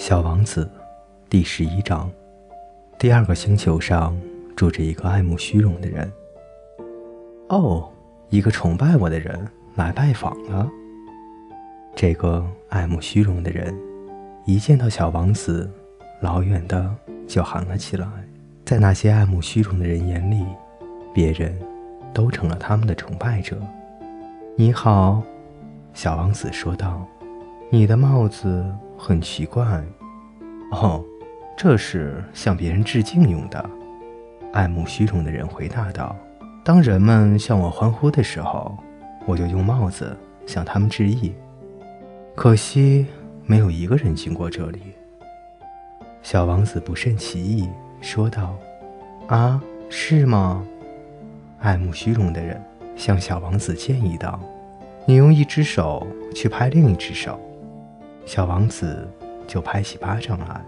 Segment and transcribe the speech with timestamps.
[0.00, 0.66] 小王子，
[1.28, 2.10] 第十一章。
[2.98, 4.18] 第二个星球上
[4.56, 6.10] 住着一个爱慕虚荣的人。
[7.50, 7.86] 哦，
[8.30, 10.66] 一个崇拜我的人来拜访了。
[11.94, 13.78] 这个爱慕虚荣的人
[14.46, 15.70] 一见到小王子，
[16.22, 16.90] 老远的
[17.28, 18.08] 就喊了起来。
[18.64, 20.42] 在那些爱慕虚荣的人眼里，
[21.12, 21.54] 别人
[22.14, 23.60] 都成了他们的崇拜者。
[24.56, 25.22] 你好，
[25.92, 27.06] 小王子说道。
[27.72, 28.64] 你的帽子
[29.02, 29.82] 很奇怪。
[30.72, 31.02] 哦，
[31.56, 33.70] 这是向别人致敬用的。
[34.52, 36.14] 爱慕虚荣的人回答道
[36.62, 38.76] ：“当人们向我欢呼的时候，
[39.24, 40.14] 我就用帽子
[40.46, 41.32] 向他们致意。
[42.36, 43.06] 可惜
[43.46, 44.80] 没有一个人经过这里。”
[46.22, 47.68] 小王子不甚其意，
[48.02, 48.54] 说道
[49.28, 50.62] ：“啊，是吗？”
[51.58, 52.62] 爱慕虚荣的人
[52.96, 54.38] 向小王子建议道
[55.06, 57.40] ：“你用一只手去拍另一只手。”
[58.24, 59.08] 小王子。
[59.46, 60.64] 就拍起巴掌来，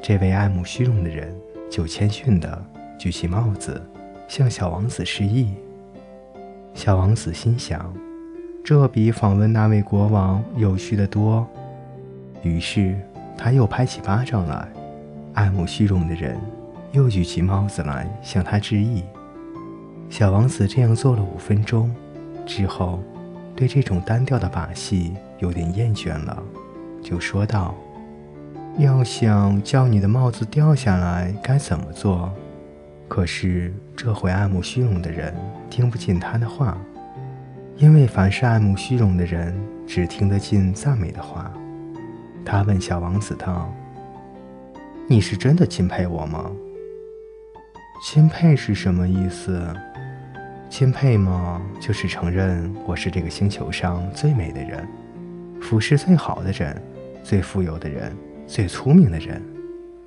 [0.00, 1.38] 这位爱慕虚荣的人
[1.70, 2.64] 就谦逊地
[2.98, 3.78] 举起帽子，
[4.26, 5.52] 向小王子示意。
[6.72, 7.92] 小王子心想，
[8.64, 11.46] 这比访问那位国王有趣的多。
[12.42, 12.98] 于是
[13.36, 14.66] 他又拍起巴掌来，
[15.34, 16.40] 爱慕虚荣的人
[16.92, 19.04] 又举起帽子来向他致意。
[20.08, 21.94] 小王子这样做了五分钟
[22.46, 22.98] 之后，
[23.56, 26.42] 对这种单调的把戏有点厌倦了。
[27.02, 27.74] 就说道
[28.78, 32.32] ：“要想叫你的帽子掉下来，该怎么做？”
[33.06, 35.34] 可是这回爱慕虚荣的人
[35.68, 36.76] 听不进他的话，
[37.76, 39.54] 因为凡是爱慕虚荣的人
[39.86, 41.52] 只听得进赞美的话。
[42.44, 43.72] 他问小王子道
[45.06, 46.50] ：“你是真的钦佩我吗
[48.02, 49.62] ？”“钦佩是什么意思
[50.76, 54.84] ？”“钦佩吗，就是承认我是这个星球上最美的人，
[55.60, 56.82] 服饰最好的人。”
[57.22, 58.12] 最富有的人，
[58.44, 59.40] 最聪明的人，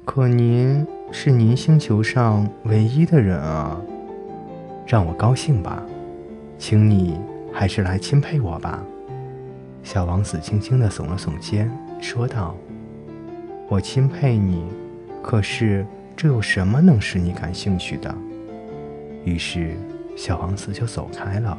[0.04, 3.80] 可您是您星球上唯一的人啊！
[4.86, 5.82] 让我高兴吧，
[6.60, 7.18] 请你
[7.54, 8.84] 还是来钦佩我吧。
[9.84, 12.58] 小王子轻轻地耸了耸肩，说道
[13.72, 14.66] ：“我钦佩你，
[15.24, 18.14] 可是这有什么能使你感兴趣的？”
[19.24, 19.78] 于是，
[20.18, 21.56] 小王子就走开了。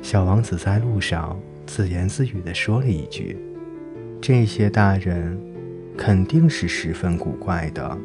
[0.00, 3.38] 小王子在路上自言自语地说了一句。
[4.20, 5.38] 这些大人
[5.94, 7.96] 肯定是十分古怪的。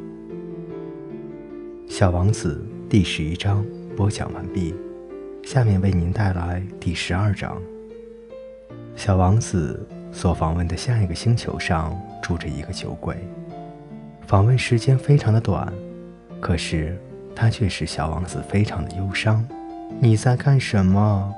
[1.87, 4.75] 小王子第十一章播讲完毕，
[5.43, 7.59] 下面为您带来第十二章。
[8.97, 13.15] 小王子所访问的下一个星球上住着一个酒鬼，
[14.27, 15.71] 访问时间非常的短，
[16.41, 16.99] 可是
[17.39, 19.47] 他却使小王子非常的忧伤。
[19.97, 21.33] 你在干什么？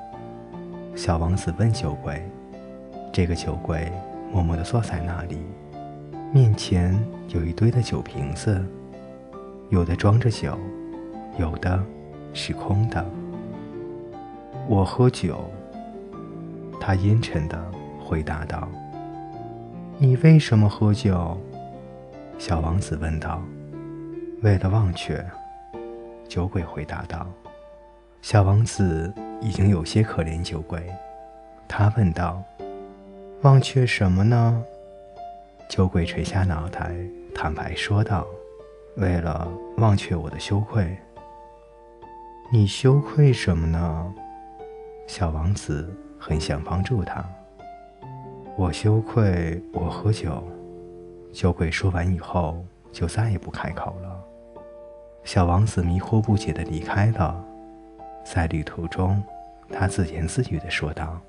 [0.96, 2.20] 小王子问酒鬼。
[3.12, 3.90] 这个酒鬼。
[4.32, 5.38] 默默地坐在那里，
[6.32, 6.98] 面前
[7.28, 8.64] 有一堆的酒瓶子，
[9.68, 10.58] 有的装着酒，
[11.38, 11.78] 有的
[12.32, 13.04] 是空的。
[14.66, 15.50] 我喝酒，
[16.80, 17.62] 他阴沉地
[18.02, 18.66] 回答道。
[19.98, 21.38] 你为什么喝酒？
[22.38, 23.42] 小王子问道。
[24.40, 25.22] 为了忘却，
[26.32, 27.26] 酒鬼回答道。
[28.22, 29.12] 小王子
[29.42, 30.82] 已经有些可怜酒鬼，
[31.68, 32.42] 他问道。
[33.42, 34.64] 忘却什么呢？
[35.68, 36.96] 酒鬼垂下脑袋，
[37.34, 38.26] 坦白说道
[38.96, 40.96] ：“为了忘却我的羞愧。”
[42.50, 44.14] 你羞愧什么呢？
[45.06, 47.22] 小王子很想帮助他。
[48.56, 50.42] 我羞愧，我喝酒。
[51.30, 54.31] 酒鬼说完以后，就再也不开口了。
[55.24, 57.44] 小王子迷惑不解的离开了。
[58.24, 59.22] 在旅途中，
[59.70, 61.20] 他自言自语的说道。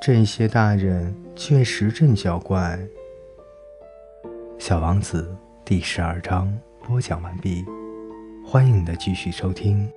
[0.00, 2.78] 这些大人确实真娇怪。
[4.58, 6.52] 小王子第十二章
[6.86, 7.64] 播讲完毕，
[8.46, 9.90] 欢迎你的继续收听。